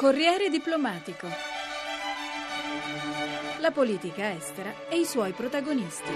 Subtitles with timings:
[0.00, 1.59] Corriere diplomatico.
[3.70, 6.10] La politica estera e i suoi protagonisti.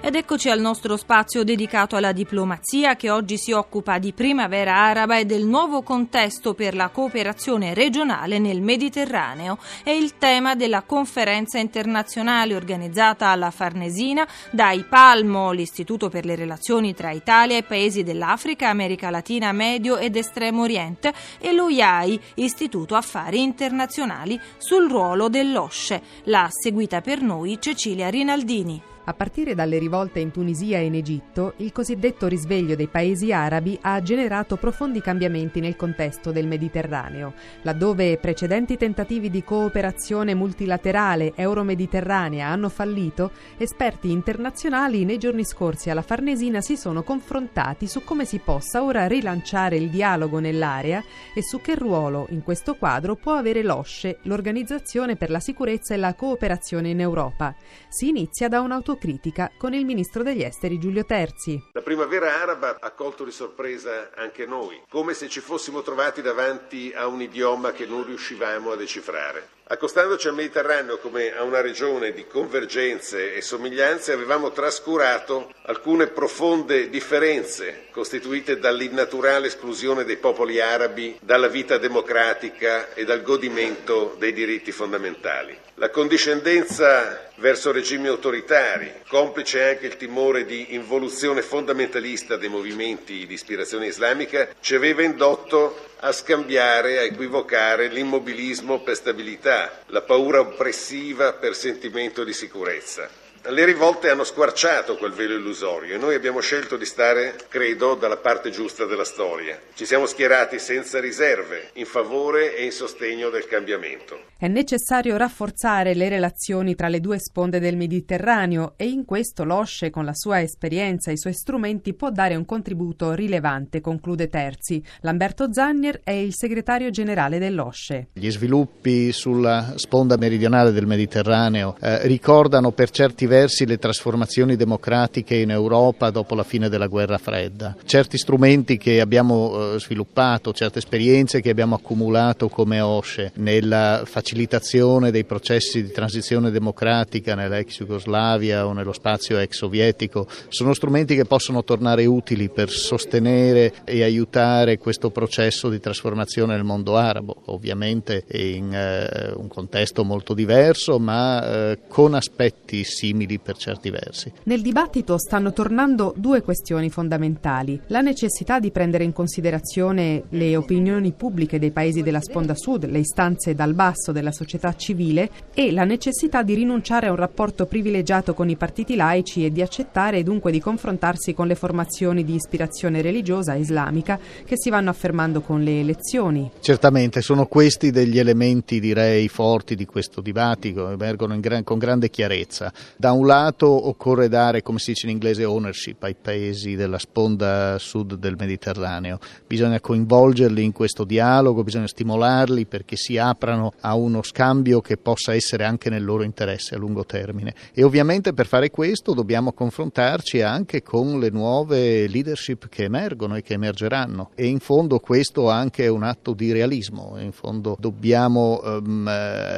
[0.00, 5.18] Ed eccoci al nostro spazio dedicato alla diplomazia che oggi si occupa di primavera araba
[5.18, 9.58] e del nuovo contesto per la cooperazione regionale nel Mediterraneo.
[9.82, 16.94] È il tema della conferenza internazionale organizzata alla Farnesina da IPALMO, l'Istituto per le relazioni
[16.94, 23.42] tra Italia e paesi dell'Africa, America Latina, Medio ed Estremo Oriente e l'OIAI, Istituto Affari
[23.42, 26.02] Internazionali, sul ruolo dell'OSCE.
[26.24, 28.97] La seguita per noi Cecilia Rinaldini.
[29.08, 33.78] A partire dalle rivolte in Tunisia e in Egitto, il cosiddetto risveglio dei paesi arabi
[33.80, 37.32] ha generato profondi cambiamenti nel contesto del Mediterraneo.
[37.62, 46.02] Laddove precedenti tentativi di cooperazione multilaterale euro-mediterranea hanno fallito, esperti internazionali nei giorni scorsi alla
[46.02, 51.62] Farnesina si sono confrontati su come si possa ora rilanciare il dialogo nell'area e su
[51.62, 56.90] che ruolo in questo quadro può avere l'OSCE, l'Organizzazione per la sicurezza e la cooperazione
[56.90, 57.54] in Europa.
[57.88, 61.70] Si inizia da un'autocritica critica con il ministro degli esteri Giulio Terzi.
[61.72, 66.92] La primavera araba ha colto di sorpresa anche noi, come se ci fossimo trovati davanti
[66.94, 69.56] a un idioma che non riuscivamo a decifrare.
[69.70, 76.88] Accostandoci al Mediterraneo come a una regione di convergenze e somiglianze, avevamo trascurato alcune profonde
[76.88, 84.72] differenze costituite dall'innaturale esclusione dei popoli arabi dalla vita democratica e dal godimento dei diritti
[84.72, 85.54] fondamentali.
[85.74, 93.34] La condiscendenza verso regimi autoritari, complice anche il timore di involuzione fondamentalista dei movimenti di
[93.34, 101.32] ispirazione islamica, ci aveva indotto a scambiare, a equivocare l'immobilismo per stabilità, la paura oppressiva
[101.32, 103.27] per sentimento di sicurezza.
[103.40, 108.16] Le rivolte hanno squarciato quel velo illusorio e noi abbiamo scelto di stare, credo, dalla
[108.16, 109.58] parte giusta della storia.
[109.74, 114.26] Ci siamo schierati senza riserve, in favore e in sostegno del cambiamento.
[114.36, 119.90] È necessario rafforzare le relazioni tra le due sponde del Mediterraneo e in questo l'OSCE,
[119.90, 124.82] con la sua esperienza e i suoi strumenti, può dare un contributo rilevante, conclude Terzi.
[125.00, 128.08] Lamberto Zannier è il segretario generale dell'OSCE.
[128.12, 135.36] Gli sviluppi sulla sponda meridionale del Mediterraneo eh, ricordano per certi versi le trasformazioni democratiche
[135.36, 137.76] in Europa dopo la fine della guerra fredda.
[137.84, 145.12] Certi strumenti che abbiamo eh, sviluppato, certe esperienze che abbiamo accumulato come OSCE nella facilitazione
[145.12, 151.24] dei processi di transizione democratica nell'ex Jugoslavia o nello spazio ex sovietico, sono strumenti che
[151.24, 158.24] possono tornare utili per sostenere e aiutare questo processo di trasformazione nel mondo arabo, ovviamente
[158.32, 164.32] in eh, un contesto molto diverso ma eh, con aspetti simili simili per certi versi.
[164.44, 167.80] Nel dibattito stanno tornando due questioni fondamentali.
[167.88, 173.00] La necessità di prendere in considerazione le opinioni pubbliche dei paesi della sponda sud, le
[173.00, 178.34] istanze dal basso della società civile e la necessità di rinunciare a un rapporto privilegiato
[178.34, 182.34] con i partiti laici e di accettare e dunque di confrontarsi con le formazioni di
[182.34, 186.50] ispirazione religiosa islamica che si vanno affermando con le elezioni.
[186.60, 192.72] Certamente sono questi degli elementi direi forti di questo dibattito, emergono gran, con grande chiarezza.
[192.96, 196.98] Da da un lato occorre dare, come si dice in inglese, ownership ai paesi della
[196.98, 203.94] sponda sud del Mediterraneo, bisogna coinvolgerli in questo dialogo, bisogna stimolarli perché si aprano a
[203.94, 207.54] uno scambio che possa essere anche nel loro interesse a lungo termine.
[207.72, 213.42] E ovviamente per fare questo dobbiamo confrontarci anche con le nuove leadership che emergono e
[213.42, 214.32] che emergeranno.
[214.34, 219.10] E in fondo questo anche è un atto di realismo, in fondo dobbiamo um,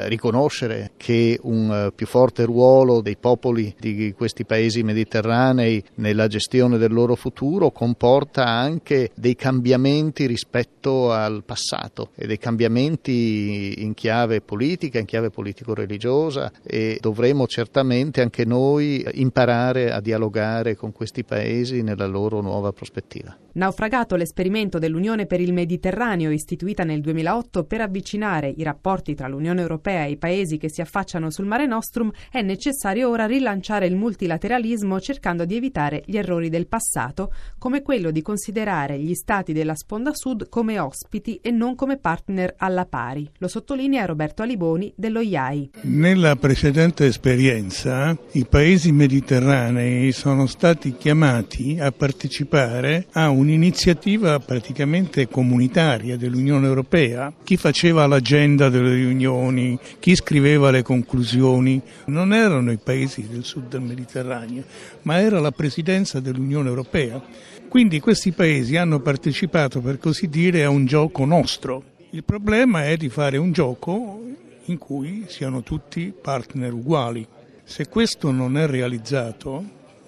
[0.06, 6.26] riconoscere che un uh, più forte ruolo dei popoli popoli di questi paesi mediterranei nella
[6.26, 13.94] gestione del loro futuro comporta anche dei cambiamenti rispetto al passato e dei cambiamenti in
[13.94, 21.24] chiave politica, in chiave politico-religiosa e dovremo certamente anche noi imparare a dialogare con questi
[21.24, 23.36] paesi nella loro nuova prospettiva.
[23.52, 29.60] Naufragato l'esperimento dell'Unione per il Mediterraneo istituita nel 2008 per avvicinare i rapporti tra l'Unione
[29.60, 33.97] Europea e i paesi che si affacciano sul Mare Nostrum, è necessario ora rilanciare il
[33.97, 39.75] multilateralismo cercando di evitare gli errori del passato, come quello di considerare gli stati della
[39.75, 43.29] sponda sud come ospiti e non come partner alla pari.
[43.38, 45.71] Lo sottolinea Roberto Aliboni dello IAI.
[45.82, 55.29] Nella precedente esperienza i paesi mediterranei sono stati chiamati a partecipare a un un'iniziativa praticamente
[55.29, 57.32] comunitaria dell'Unione Europea.
[57.43, 63.69] Chi faceva l'agenda delle riunioni, chi scriveva le conclusioni, non erano i paesi del sud
[63.69, 64.64] del Mediterraneo,
[65.02, 67.22] ma era la presidenza dell'Unione Europea.
[67.69, 72.96] Quindi questi paesi hanno partecipato, per così dire, a un gioco nostro Il problema è
[72.96, 74.20] di fare un gioco
[74.64, 77.25] in cui siano tutti partner uguali.
[77.62, 79.64] Se questo non è realizzato,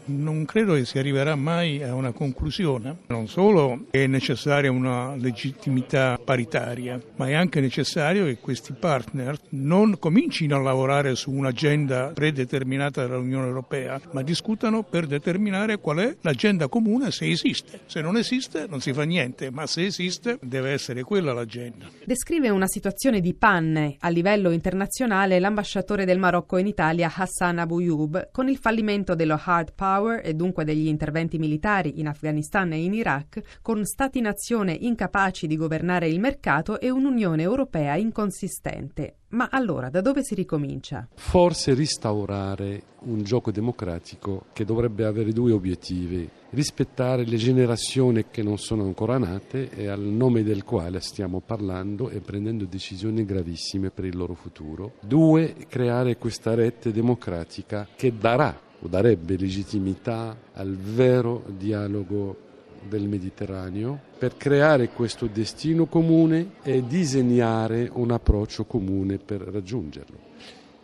[0.06, 2.98] non credo che si arriverà mai a una conclusione.
[3.08, 9.98] Non solo è necessaria una legittimità paritaria, ma è anche necessario che questi partner non
[9.98, 16.68] comincino a lavorare su un'agenda predeterminata dall'Unione Europea, ma discutano per determinare qual è l'agenda
[16.68, 17.80] comune se esiste.
[17.86, 21.86] Se non esiste non si fa niente, ma se esiste deve essere quella l'agenda.
[22.04, 28.30] Descrive una situazione di panne a livello internazionale l'ambasciatore del Marocco in Italia Hassan Abouyub
[28.32, 32.82] con il fallimento dello hard power power e dunque degli interventi militari in Afghanistan e
[32.82, 39.16] in Iraq, con stati-nazione incapaci di governare il mercato e un'Unione Europea inconsistente.
[39.32, 41.06] Ma allora da dove si ricomincia?
[41.14, 46.28] Forse restaurare un gioco democratico che dovrebbe avere due obiettivi.
[46.50, 52.10] Rispettare le generazioni che non sono ancora nate e al nome del quale stiamo parlando
[52.10, 54.92] e prendendo decisioni gravissime per il loro futuro.
[55.00, 62.50] Due, creare questa rete democratica che darà o darebbe legittimità al vero dialogo
[62.88, 70.30] del Mediterraneo per creare questo destino comune e disegnare un approccio comune per raggiungerlo.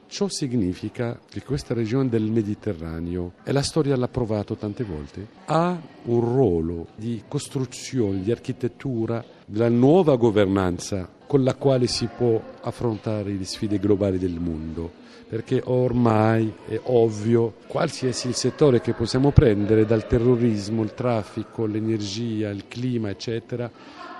[0.07, 5.79] Ciò significa che questa regione del Mediterraneo, e la storia l'ha provato tante volte, ha
[6.05, 13.33] un ruolo di costruzione, di architettura della nuova governanza con la quale si può affrontare
[13.33, 20.07] le sfide globali del mondo perché ormai è ovvio, qualsiasi settore che possiamo prendere, dal
[20.07, 23.71] terrorismo, il traffico, l'energia, il clima, eccetera,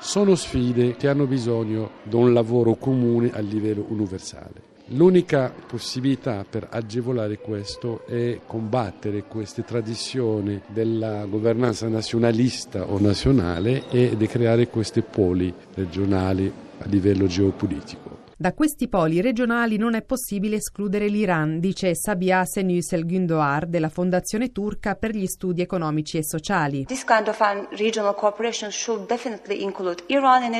[0.01, 4.67] sono sfide che hanno bisogno di un lavoro comune a livello universale.
[4.93, 14.17] L'unica possibilità per agevolare questo è combattere queste tradizioni della governanza nazionalista o nazionale e
[14.17, 18.18] di creare questi poli regionali a livello geopolitico.
[18.41, 24.53] Da questi poli regionali non è possibile escludere l'Iran, dice Sabia Senüsel Gündoğar della Fondazione
[24.53, 26.87] Turca per gli Studi Economici e Sociali.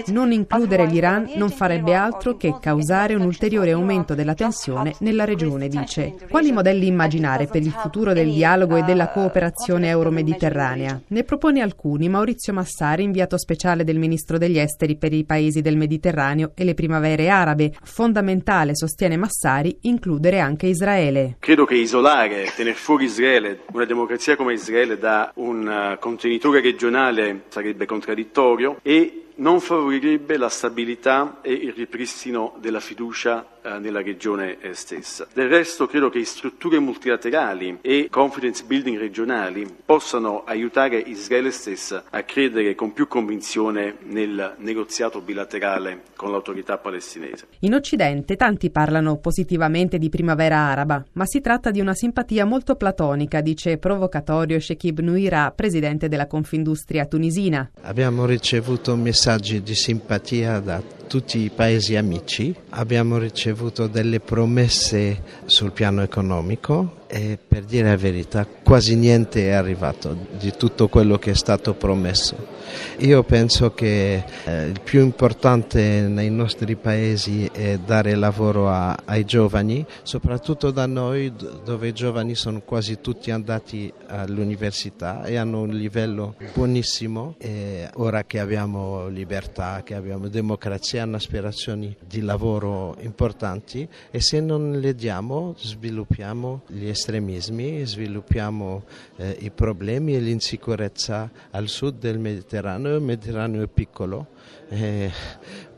[0.07, 5.69] Non includere l'Iran non farebbe altro che causare un ulteriore aumento della tensione nella regione,
[5.69, 6.17] dice.
[6.29, 11.01] Quali modelli immaginare per il futuro del dialogo e della cooperazione euro-mediterranea?
[11.07, 15.77] Ne propone alcuni Maurizio Massari, inviato speciale del Ministro degli Esteri per i paesi del
[15.77, 21.37] Mediterraneo e le primavere arabe fondamentale, sostiene Massari, includere anche Israele.
[21.39, 27.45] Credo che isolare, tenere fuori Israele, una democrazia come Israele da un uh, contenitore regionale
[27.49, 34.59] sarebbe contraddittorio e non favorirebbe la stabilità e il ripristino della fiducia eh, nella regione
[34.61, 35.27] eh, stessa.
[35.33, 42.23] Del resto credo che strutture multilaterali e confidence building regionali possano aiutare Israele stessa a
[42.23, 47.47] credere con più convinzione nel negoziato bilaterale con l'autorità palestinese.
[47.61, 52.77] In Occidente tanti parlano positivamente di primavera araba, ma si tratta di una simpatia molto
[52.77, 57.71] platonica, dice provocatorio Shekib Nuira, presidente della Confindustria tunisina.
[57.83, 65.23] Abbiamo ricevuto messaggi messaggi di simpatia da tutti i paesi amici, abbiamo ricevuto delle promesse
[65.47, 71.19] sul piano economico e per dire la verità quasi niente è arrivato di tutto quello
[71.19, 72.57] che è stato promesso.
[72.99, 79.25] Io penso che eh, il più importante nei nostri paesi è dare lavoro a, ai
[79.25, 81.33] giovani, soprattutto da noi
[81.65, 88.25] dove i giovani sono quasi tutti andati all'università e hanno un livello buonissimo e ora
[88.25, 94.95] che abbiamo libertà, che abbiamo democrazia, hanno aspirazioni di lavoro importanti e se non le
[94.95, 98.83] diamo sviluppiamo gli estremismi, sviluppiamo
[99.17, 104.27] eh, i problemi e l'insicurezza al sud del Mediterraneo, il Mediterraneo è piccolo,
[104.69, 105.11] eh,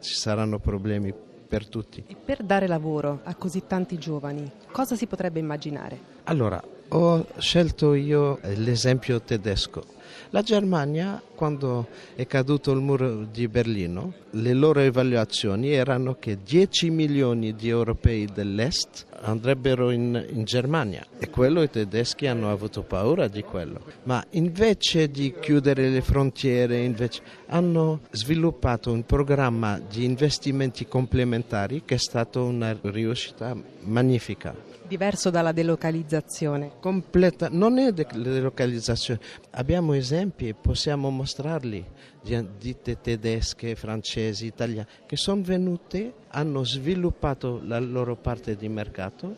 [0.01, 1.13] ci saranno problemi
[1.47, 2.03] per tutti.
[2.07, 5.99] E per dare lavoro a così tanti giovani, cosa si potrebbe immaginare?
[6.25, 9.99] Allora, ho scelto io l'esempio tedesco.
[10.33, 16.89] La Germania, quando è caduto il muro di Berlino, le loro evaluazioni erano che 10
[16.91, 23.27] milioni di europei dell'Est andrebbero in, in, Germania e quello i tedeschi hanno avuto paura
[23.27, 23.81] di quello.
[24.05, 31.97] Ma invece di chiudere le frontiere, invece, hanno sviluppato un programma di investimenti complementari che
[31.97, 34.70] è stato una riuscita magnifica.
[34.91, 36.73] Diverso dalla delocalizzazione.
[36.81, 39.21] Completa, non è delocalizzazione.
[39.51, 41.87] Abbiamo esempi possiamo mostrarli
[42.21, 49.37] di ditte tedesche, francesi, italiane che sono venute, hanno sviluppato la loro parte di mercato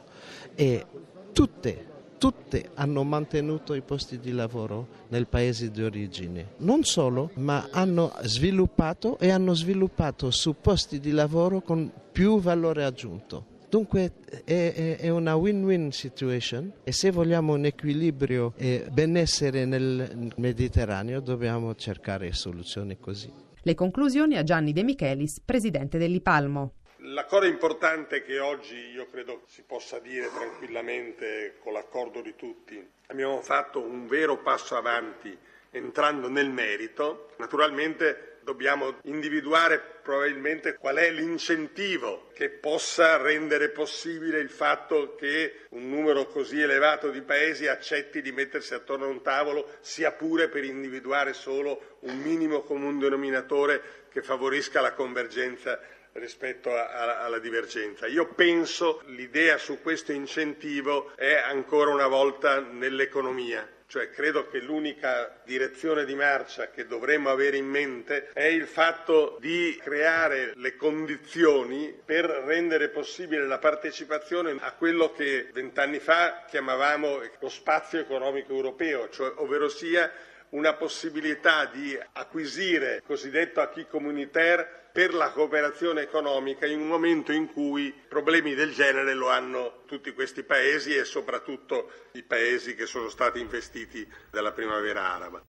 [0.54, 0.86] e
[1.32, 6.52] tutte tutte hanno mantenuto i posti di lavoro nel paese di origine.
[6.58, 12.84] Non solo, ma hanno sviluppato e hanno sviluppato su posti di lavoro con più valore
[12.84, 13.51] aggiunto.
[13.72, 14.12] Dunque
[14.44, 21.74] è, è, una win-win situation e se vogliamo un equilibrio e benessere nel Mediterraneo dobbiamo
[21.74, 23.32] cercare soluzioni così.
[23.62, 26.74] Le conclusioni a Gianni De Michelis, presidente dell'Ipalmo.
[26.98, 32.78] La cosa importante che oggi io credo si possa dire tranquillamente con l'accordo di tutti,
[33.06, 35.34] abbiamo fatto un vero passo avanti
[35.70, 44.50] entrando nel merito, naturalmente dobbiamo individuare probabilmente qual è l'incentivo che possa rendere possibile il
[44.50, 49.76] fatto che un numero così elevato di paesi accetti di mettersi attorno a un tavolo,
[49.80, 55.80] sia pure per individuare solo un minimo comune denominatore che favorisca la convergenza
[56.12, 58.06] rispetto a, a, alla divergenza.
[58.06, 63.71] Io penso l'idea su questo incentivo è ancora una volta nell'economia.
[63.92, 69.36] Cioè, credo che l'unica direzione di marcia che dovremmo avere in mente è il fatto
[69.38, 77.20] di creare le condizioni per rendere possibile la partecipazione a quello che vent'anni fa chiamavamo
[77.38, 80.10] lo spazio economico europeo, cioè, ovvero sia
[80.52, 87.32] una possibilità di acquisire il cosiddetto acquis communautaire per la cooperazione economica in un momento
[87.32, 92.84] in cui problemi del genere lo hanno tutti questi paesi e soprattutto i paesi che
[92.84, 95.40] sono stati investiti dalla primavera araba.